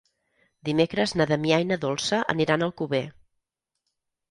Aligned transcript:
Dimecres 0.69 1.13
na 1.21 1.27
Damià 1.33 1.59
i 1.65 1.69
na 1.73 1.77
Dolça 1.85 2.23
aniran 2.35 2.65
a 2.65 2.69
Alcover. 2.73 3.05